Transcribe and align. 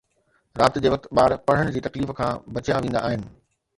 رات 0.61 0.75
جي 0.85 0.91
وقت، 0.93 1.03
ٻار 1.19 1.35
پڙهڻ 1.49 1.71
جي 1.75 1.85
تڪليف 1.89 2.17
کان 2.21 2.43
بچيا 2.57 2.81
ويندا 2.87 3.05
آهن 3.11 3.33